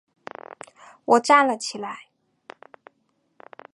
[1.05, 2.07] 我站了起来